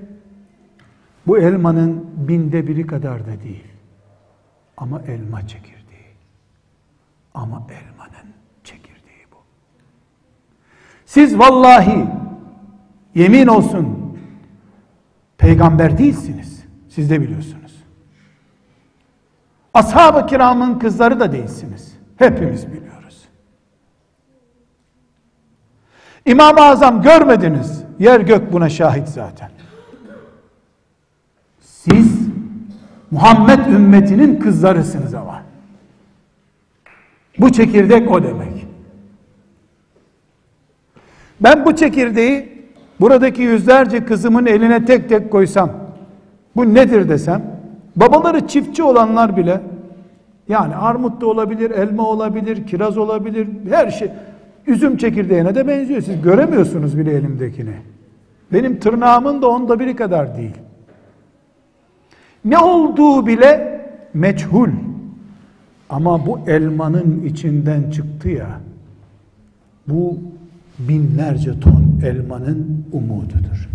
bu 1.27 1.37
elmanın 1.37 2.05
binde 2.27 2.67
biri 2.67 2.87
kadar 2.87 3.25
da 3.25 3.41
değil. 3.43 3.67
Ama 4.77 5.01
elma 5.07 5.47
çekirdeği. 5.47 6.13
Ama 7.33 7.67
elmanın 7.69 8.33
çekirdeği 8.63 9.25
bu. 9.31 9.37
Siz 11.05 11.39
vallahi 11.39 12.05
yemin 13.15 13.47
olsun 13.47 14.17
peygamber 15.37 15.97
değilsiniz. 15.97 16.63
Siz 16.89 17.09
de 17.09 17.21
biliyorsunuz. 17.21 17.83
Ashab-ı 19.73 20.25
kiramın 20.25 20.79
kızları 20.79 21.19
da 21.19 21.31
değilsiniz. 21.31 21.97
Hepimiz 22.17 22.67
biliyoruz. 22.73 23.02
İmam-ı 26.25 26.61
Azam 26.61 27.01
görmediniz. 27.01 27.83
Yer 27.99 28.19
gök 28.19 28.53
buna 28.53 28.69
şahit 28.69 29.07
zaten. 29.07 29.49
Siz 31.59 32.23
Muhammed 33.11 33.65
ümmetinin 33.65 34.39
kızlarısınız 34.39 35.13
ama. 35.13 35.43
Bu 37.39 37.51
çekirdek 37.51 38.11
o 38.11 38.23
demek. 38.23 38.67
Ben 41.41 41.65
bu 41.65 41.75
çekirdeği 41.75 42.65
buradaki 42.99 43.41
yüzlerce 43.41 44.05
kızımın 44.05 44.45
eline 44.45 44.85
tek 44.85 45.09
tek 45.09 45.31
koysam, 45.31 45.71
bu 46.55 46.73
nedir 46.73 47.09
desem, 47.09 47.43
babaları 47.95 48.47
çiftçi 48.47 48.83
olanlar 48.83 49.37
bile, 49.37 49.61
yani 50.49 50.75
armut 50.75 51.21
da 51.21 51.27
olabilir, 51.27 51.71
elma 51.71 52.07
olabilir, 52.07 52.67
kiraz 52.67 52.97
olabilir, 52.97 53.47
her 53.69 53.91
şey, 53.91 54.11
üzüm 54.67 54.97
çekirdeğine 54.97 55.55
de 55.55 55.67
benziyor. 55.67 56.01
Siz 56.01 56.21
göremiyorsunuz 56.21 56.97
bile 56.97 57.11
elimdekini. 57.11 57.75
Benim 58.53 58.79
tırnağımın 58.79 59.41
da 59.41 59.47
onda 59.47 59.79
biri 59.79 59.95
kadar 59.95 60.37
değil. 60.37 60.57
Ne 62.45 62.57
olduğu 62.57 63.27
bile 63.27 63.81
meçhul. 64.13 64.69
Ama 65.89 66.25
bu 66.25 66.39
elmanın 66.47 67.23
içinden 67.23 67.91
çıktı 67.91 68.29
ya, 68.29 68.59
bu 69.87 70.17
binlerce 70.79 71.59
ton 71.59 72.01
elmanın 72.05 72.85
umududur. 72.91 73.69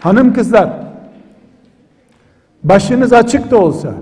Hanım 0.00 0.32
kızlar, 0.32 0.85
başınız 2.68 3.12
açık 3.12 3.50
da 3.50 3.58
olsa, 3.58 3.94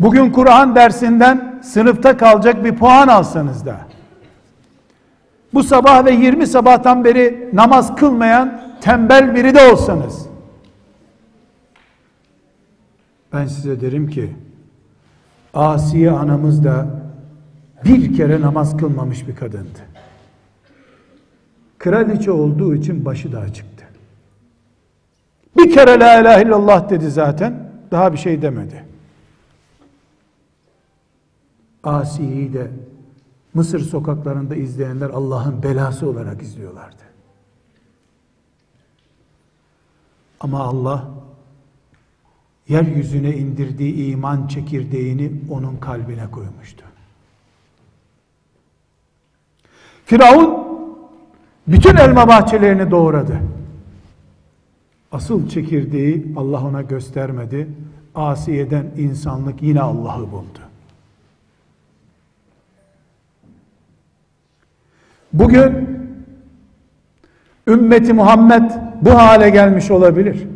bugün 0.00 0.30
Kur'an 0.30 0.74
dersinden 0.74 1.60
sınıfta 1.62 2.16
kalacak 2.16 2.64
bir 2.64 2.76
puan 2.76 3.08
alsanız 3.08 3.66
da, 3.66 3.76
bu 5.54 5.62
sabah 5.62 6.04
ve 6.04 6.12
20 6.12 6.46
sabahtan 6.46 7.04
beri 7.04 7.50
namaz 7.52 7.96
kılmayan 7.96 8.62
tembel 8.80 9.34
biri 9.34 9.54
de 9.54 9.72
olsanız, 9.72 10.26
ben 13.32 13.46
size 13.46 13.80
derim 13.80 14.10
ki, 14.10 14.36
Asiye 15.54 16.10
anamız 16.10 16.64
da 16.64 16.86
bir 17.84 18.16
kere 18.16 18.40
namaz 18.40 18.76
kılmamış 18.76 19.28
bir 19.28 19.36
kadındı. 19.36 19.78
Kraliçe 21.78 22.30
olduğu 22.30 22.74
için 22.74 23.04
başı 23.04 23.32
da 23.32 23.52
çıktı. 23.52 23.79
Bir 25.60 25.74
kere 25.74 26.00
la 26.00 26.20
ilahe 26.20 26.42
illallah 26.42 26.90
dedi 26.90 27.10
zaten. 27.10 27.70
Daha 27.90 28.12
bir 28.12 28.18
şey 28.18 28.42
demedi. 28.42 28.84
Asiye'yi 31.84 32.52
de 32.52 32.70
Mısır 33.54 33.80
sokaklarında 33.80 34.54
izleyenler 34.56 35.10
Allah'ın 35.10 35.62
belası 35.62 36.08
olarak 36.08 36.42
izliyorlardı. 36.42 37.02
Ama 40.40 40.60
Allah 40.60 41.04
yeryüzüne 42.68 43.36
indirdiği 43.36 44.12
iman 44.12 44.46
çekirdeğini 44.46 45.32
onun 45.50 45.76
kalbine 45.76 46.30
koymuştu. 46.30 46.84
Firavun 50.04 50.66
bütün 51.68 51.96
elma 51.96 52.28
bahçelerini 52.28 52.90
doğradı. 52.90 53.40
Asıl 55.12 55.48
çekirdeği 55.48 56.26
Allah 56.36 56.66
ona 56.66 56.82
göstermedi. 56.82 57.68
Asiye'den 58.14 58.86
insanlık 58.96 59.62
yine 59.62 59.80
Allah'ı 59.80 60.32
buldu. 60.32 60.58
Bugün 65.32 66.00
ümmeti 67.68 68.12
Muhammed 68.12 68.70
bu 69.00 69.10
hale 69.10 69.50
gelmiş 69.50 69.90
olabilir. 69.90 70.46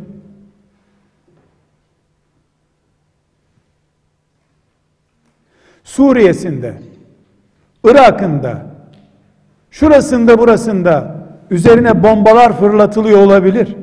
Suriye'sinde, 5.83 6.81
Irak'ında, 7.83 8.65
şurasında 9.71 10.39
burasında 10.39 11.15
üzerine 11.49 12.03
bombalar 12.03 12.59
fırlatılıyor 12.59 13.19
olabilir. 13.19 13.75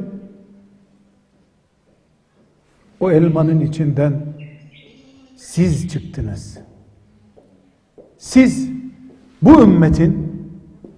O 3.03 3.11
elmanın 3.11 3.61
içinden 3.61 4.13
siz 5.37 5.89
çıktınız. 5.89 6.59
Siz 8.19 8.71
bu 9.43 9.63
ümmetin 9.63 10.43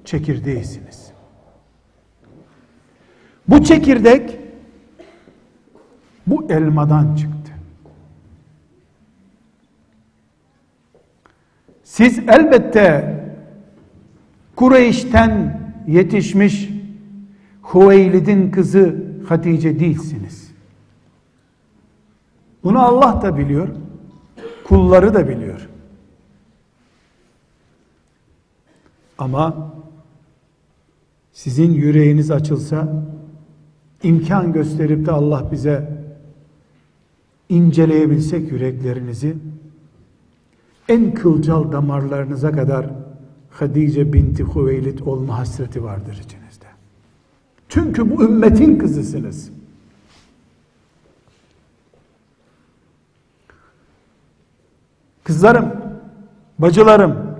çekirdeğisiniz. 0.04 1.12
Bu 3.48 3.64
çekirdek 3.64 4.38
bu 6.26 6.46
elmadan 6.52 7.16
çıktı. 7.16 7.52
Siz 11.84 12.18
elbette 12.18 13.14
Kureyş'ten 14.56 15.60
yetişmiş 15.86 16.70
Huveylid'in 17.62 18.50
kızı 18.50 19.04
Hatice 19.28 19.80
değilsiniz. 19.80 20.43
Bunu 22.64 22.82
Allah 22.84 23.22
da 23.22 23.38
biliyor. 23.38 23.68
Kulları 24.64 25.14
da 25.14 25.28
biliyor. 25.28 25.68
Ama 29.18 29.72
sizin 31.32 31.72
yüreğiniz 31.72 32.30
açılsa 32.30 33.04
imkan 34.02 34.52
gösterip 34.52 35.06
de 35.06 35.12
Allah 35.12 35.52
bize 35.52 36.04
inceleyebilsek 37.48 38.52
yüreklerinizi 38.52 39.36
en 40.88 41.14
kılcal 41.14 41.72
damarlarınıza 41.72 42.52
kadar 42.52 42.90
Hadice 43.50 44.12
binti 44.12 44.44
Hüveylid 44.44 44.98
olma 44.98 45.38
hasreti 45.38 45.84
vardır 45.84 46.20
içinizde. 46.24 46.66
Çünkü 47.68 48.10
bu 48.10 48.24
ümmetin 48.24 48.78
kızısınız. 48.78 49.53
Kızlarım, 55.24 55.72
bacılarım, 56.58 57.36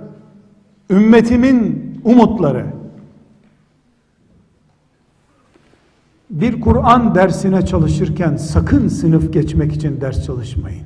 ümmetimin 0.89 1.85
umutları. 2.03 2.65
Bir 6.29 6.61
Kur'an 6.61 7.15
dersine 7.15 7.65
çalışırken 7.65 8.35
sakın 8.35 8.87
sınıf 8.87 9.33
geçmek 9.33 9.73
için 9.73 10.01
ders 10.01 10.25
çalışmayın. 10.25 10.85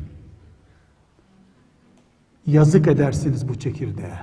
Yazık 2.45 2.87
edersiniz 2.87 3.49
bu 3.49 3.59
çekirdeğe. 3.59 4.19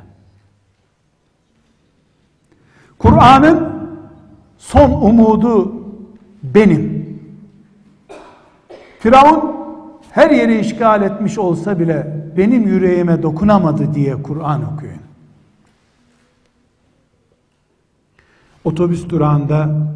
Kur'an'ın 2.98 3.88
son 4.58 4.90
umudu 4.90 5.74
benim. 6.42 7.06
Firavun 8.98 9.55
her 10.16 10.30
yeri 10.30 10.60
işgal 10.60 11.02
etmiş 11.02 11.38
olsa 11.38 11.78
bile 11.78 12.26
benim 12.36 12.68
yüreğime 12.68 13.22
dokunamadı 13.22 13.94
diye 13.94 14.22
Kur'an 14.22 14.74
okuyun. 14.74 15.00
Otobüs 18.64 19.08
durağında 19.08 19.88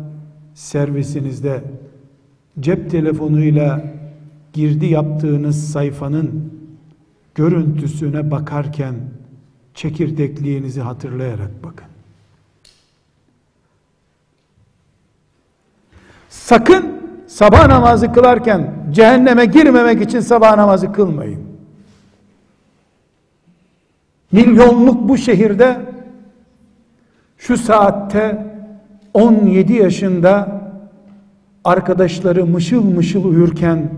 servisinizde 0.55 1.65
cep 2.61 2.91
telefonuyla 2.91 3.85
girdi 4.53 4.87
yaptığınız 4.87 5.71
sayfanın 5.73 6.55
görüntüsüne 7.35 8.31
bakarken 8.31 8.95
çekirdekliğinizi 9.75 10.81
hatırlayarak 10.81 11.51
bakın. 11.65 11.87
Sakın 16.29 17.01
sabah 17.27 17.67
namazı 17.67 18.13
kılarken 18.13 18.80
cehenneme 18.93 19.47
girmemek 19.47 20.03
için 20.03 20.21
sabah 20.21 20.57
namazı 20.57 20.93
kılmayın. 20.93 21.41
Milyonluk 24.33 25.09
bu 25.09 25.19
şehirde 25.19 25.81
şu 27.39 27.57
saatte 27.57 28.47
17 29.15 29.73
yaşında 29.73 30.61
arkadaşları 31.65 32.47
mışıl 32.47 32.85
mışıl 32.85 33.25
uyurken 33.25 33.91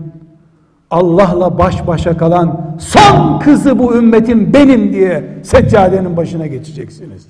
Allah'la 0.91 1.57
baş 1.57 1.87
başa 1.87 2.17
kalan 2.17 2.77
son 2.79 3.39
kızı 3.39 3.79
bu 3.79 3.95
ümmetin 3.95 4.53
benim 4.53 4.93
diye 4.93 5.39
seccadenin 5.43 6.17
başına 6.17 6.47
geçeceksiniz. 6.47 7.27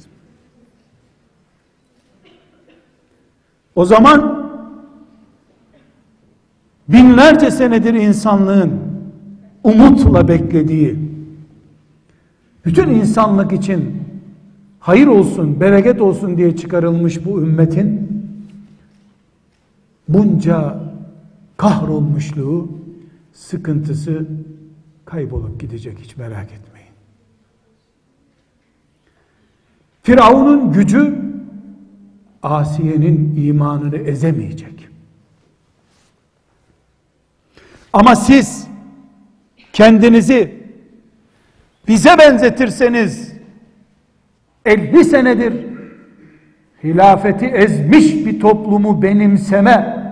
O 3.75 3.85
zaman 3.85 4.42
binlerce 6.87 7.51
senedir 7.51 7.93
insanlığın 7.93 8.73
umutla 9.63 10.27
beklediği 10.27 10.99
bütün 12.65 12.89
insanlık 12.89 13.51
için 13.51 14.03
hayır 14.79 15.07
olsun, 15.07 15.59
bereket 15.59 16.01
olsun 16.01 16.37
diye 16.37 16.55
çıkarılmış 16.55 17.25
bu 17.25 17.41
ümmetin 17.41 18.09
bunca 20.09 20.79
kahrolmuşluğu, 21.57 22.71
sıkıntısı 23.33 24.27
kaybolup 25.05 25.59
gidecek 25.59 25.99
hiç 25.99 26.17
merak 26.17 26.45
etmeyin. 26.45 26.93
Firavun'un 30.03 30.73
gücü 30.73 31.15
Asiye'nin 32.43 33.35
imanını 33.37 33.97
ezemeyecek. 33.97 34.72
Ama 37.93 38.15
siz 38.15 38.67
kendinizi 39.73 40.63
bize 41.87 42.17
benzetirseniz 42.17 43.33
50 44.65 45.05
senedir 45.05 45.53
hilafeti 46.83 47.45
ezmiş 47.45 48.25
bir 48.25 48.39
toplumu 48.39 49.01
benimseme 49.01 50.03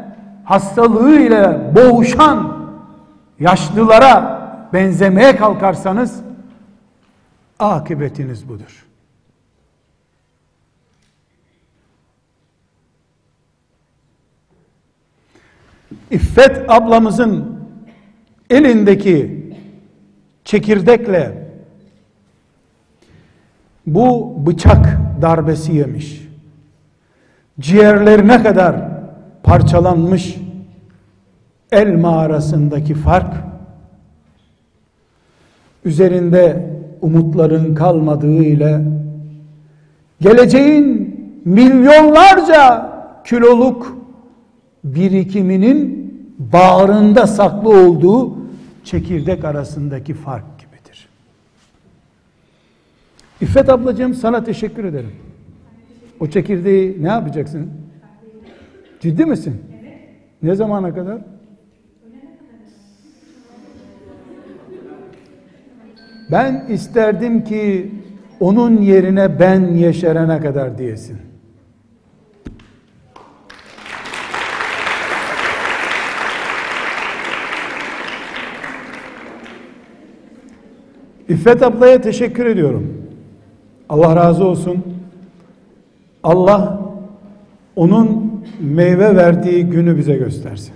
hastalığıyla 0.43 1.75
boğuşan 1.75 2.67
yaşlılara 3.39 4.41
benzemeye 4.73 5.35
kalkarsanız 5.35 6.21
akıbetiniz 7.59 8.49
budur. 8.49 8.85
İffet 16.11 16.69
ablamızın 16.71 17.50
elindeki 18.51 19.41
çekirdekle 20.43 21.31
bu 23.87 24.35
bıçak 24.45 24.97
darbesi 25.21 25.75
yemiş. 25.75 26.27
Ciğerlerine 27.59 28.43
kadar 28.43 28.75
parçalanmış 29.43 30.37
elma 31.71 32.17
arasındaki 32.17 32.93
fark 32.93 33.33
üzerinde 35.85 36.69
umutların 37.01 37.75
kalmadığı 37.75 38.43
ile 38.43 38.81
geleceğin 40.21 41.15
milyonlarca 41.45 42.91
kiloluk 43.25 43.97
birikiminin 44.83 46.01
bağrında 46.53 47.27
saklı 47.27 47.69
olduğu 47.69 48.40
çekirdek 48.83 49.45
arasındaki 49.45 50.13
fark 50.13 50.59
gibidir. 50.59 51.07
İffet 53.41 53.69
ablacığım 53.69 54.13
sana 54.13 54.43
teşekkür 54.43 54.83
ederim. 54.83 55.11
O 56.19 56.27
çekirdeği 56.27 57.03
ne 57.03 57.07
yapacaksın? 57.07 57.71
Ciddi 58.99 59.25
misin? 59.25 59.61
Ne 60.43 60.55
zamana 60.55 60.95
kadar? 60.95 61.21
Ben 66.31 66.65
isterdim 66.69 67.43
ki 67.43 67.91
onun 68.39 68.81
yerine 68.81 69.39
ben 69.39 69.73
yeşerene 69.73 70.39
kadar 70.41 70.77
diyesin. 70.77 71.30
İffet 81.31 81.63
ablaya 81.63 82.01
teşekkür 82.01 82.45
ediyorum. 82.45 82.93
Allah 83.89 84.15
razı 84.15 84.45
olsun. 84.45 84.77
Allah 86.23 86.81
onun 87.75 88.31
meyve 88.59 89.15
verdiği 89.15 89.65
günü 89.65 89.97
bize 89.97 90.15
göstersin. 90.15 90.73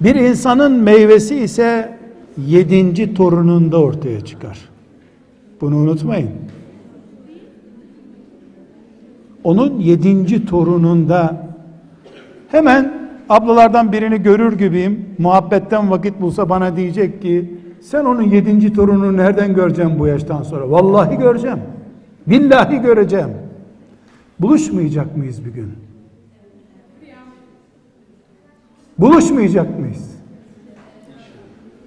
Bir 0.00 0.14
insanın 0.14 0.72
meyvesi 0.72 1.36
ise 1.36 1.98
yedinci 2.46 3.14
torununda 3.14 3.80
ortaya 3.80 4.20
çıkar. 4.20 4.58
Bunu 5.60 5.76
unutmayın. 5.76 6.30
Onun 9.44 9.80
yedinci 9.80 10.46
torununda 10.46 11.46
hemen 12.48 13.10
ablalardan 13.28 13.92
birini 13.92 14.22
görür 14.22 14.58
gibiyim. 14.58 15.08
Muhabbetten 15.18 15.90
vakit 15.90 16.20
bulsa 16.20 16.48
bana 16.48 16.76
diyecek 16.76 17.22
ki 17.22 17.63
sen 17.84 18.04
onun 18.04 18.22
yedinci 18.22 18.72
torununu 18.72 19.16
nereden 19.16 19.54
göreceğim 19.54 19.98
bu 19.98 20.06
yaştan 20.06 20.42
sonra? 20.42 20.70
Vallahi 20.70 21.18
göreceğim. 21.18 21.58
Billahi 22.26 22.82
göreceğim. 22.82 23.30
Buluşmayacak 24.40 25.16
mıyız 25.16 25.44
bir 25.44 25.50
gün? 25.50 25.72
Buluşmayacak 28.98 29.78
mıyız? 29.78 30.10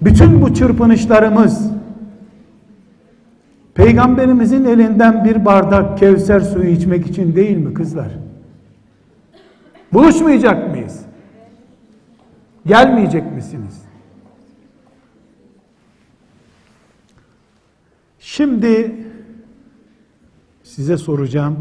Bütün 0.01 0.41
bu 0.41 0.53
çırpınışlarımız 0.53 1.71
Peygamberimizin 3.73 4.65
elinden 4.65 5.25
bir 5.25 5.45
bardak 5.45 5.97
Kevser 5.97 6.39
suyu 6.39 6.69
içmek 6.69 7.07
için 7.07 7.35
değil 7.35 7.57
mi 7.57 7.73
kızlar? 7.73 8.11
Buluşmayacak 9.93 10.71
mıyız? 10.71 11.01
Gelmeyecek 12.65 13.35
misiniz? 13.35 13.86
Şimdi 18.27 18.95
size 20.63 20.97
soracağım. 20.97 21.57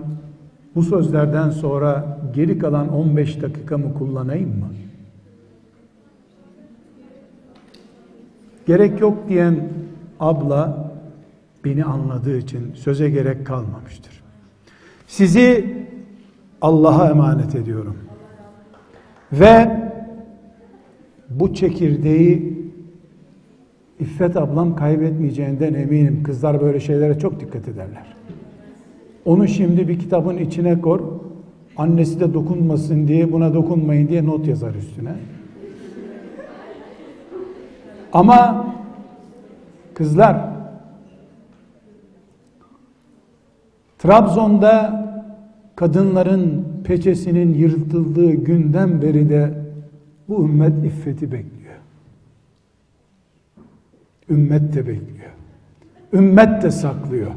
Bu 0.75 0.83
sözlerden 0.83 1.51
sonra 1.51 2.19
geri 2.35 2.59
kalan 2.59 2.89
15 2.89 3.43
dakikamı 3.43 3.95
kullanayım 3.95 4.49
mı? 4.49 4.69
Gerek 8.67 9.01
yok 9.01 9.29
diyen 9.29 9.69
abla 10.21 10.93
beni 11.65 11.85
anladığı 11.85 12.39
için 12.39 12.75
söze 12.75 13.11
gerek 13.11 13.47
kalmamıştır. 13.47 14.23
Sizi 15.07 15.77
Allah'a 16.61 17.11
emanet 17.11 17.55
ediyorum. 17.55 17.97
Ve 19.33 19.83
bu 21.31 21.55
çekirdeği 21.55 22.46
İffet 24.01 24.37
ablam 24.37 24.77
kaybetmeyeceğinden 24.77 25.75
eminim. 25.75 26.23
Kızlar 26.23 26.61
böyle 26.61 26.81
şeylere 26.81 27.19
çok 27.19 27.41
dikkat 27.41 27.69
ederler. 27.69 28.17
Onu 29.25 29.49
şimdi 29.49 29.89
bir 29.89 29.99
kitabın 29.99 30.37
içine 30.37 30.81
kor. 30.81 31.01
Annesi 31.77 32.21
de 32.21 32.35
dokunmasın 32.35 33.09
diye 33.09 33.33
buna 33.33 33.55
dokunmayın 33.55 34.09
diye 34.09 34.27
not 34.27 34.47
yazar 34.47 34.75
üstüne. 34.75 35.13
Ama 38.13 38.67
kızlar 39.95 40.37
Trabzon'da 43.99 45.07
kadınların 45.77 46.65
peçesinin 46.85 47.55
yırtıldığı 47.55 48.33
günden 48.33 49.03
beri 49.03 49.29
de 49.29 49.51
bu 50.29 50.45
ümmet 50.45 50.85
iffeti 50.85 51.33
bekliyor. 51.33 51.56
Ümmet 54.31 54.75
de 54.75 54.87
bekliyor. 54.87 55.31
Ümmet 56.13 56.63
de 56.63 56.71
saklıyor. 56.71 57.31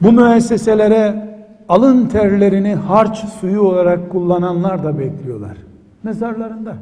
Bu 0.00 0.12
müesseselere 0.12 1.34
alın 1.68 2.06
terlerini 2.06 2.74
harç 2.74 3.18
suyu 3.18 3.60
olarak 3.60 4.10
kullananlar 4.10 4.84
da 4.84 4.98
bekliyorlar. 4.98 5.56
Mezarlarında 6.02 6.76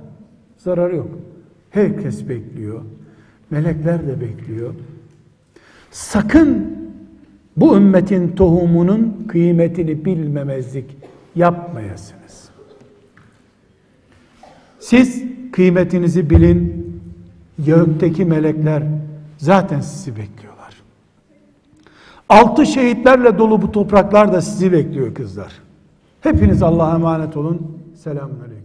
zararı 0.58 0.96
yok. 0.96 1.08
Herkes 1.70 2.28
bekliyor. 2.28 2.80
Melekler 3.50 4.06
de 4.06 4.20
bekliyor. 4.20 4.74
Sakın 5.90 6.76
bu 7.56 7.76
ümmetin 7.76 8.28
tohumunun 8.28 9.24
kıymetini 9.28 10.04
bilmemezlik 10.04 10.96
yapmayasınız. 11.34 12.50
Siz 14.80 15.22
kıymetinizi 15.52 16.30
bilin. 16.30 16.81
Gökteki 17.58 18.24
melekler 18.24 18.82
zaten 19.38 19.80
sizi 19.80 20.16
bekliyorlar. 20.16 20.74
Altı 22.28 22.66
şehitlerle 22.66 23.38
dolu 23.38 23.62
bu 23.62 23.72
topraklar 23.72 24.32
da 24.32 24.40
sizi 24.40 24.72
bekliyor 24.72 25.14
kızlar. 25.14 25.52
Hepiniz 26.20 26.62
Allah'a 26.62 26.94
emanet 26.94 27.36
olun. 27.36 27.78
Selamünaleyküm. 27.94 28.61